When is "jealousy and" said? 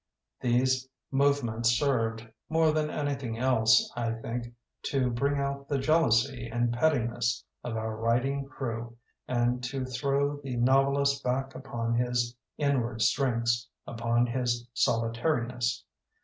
5.77-6.73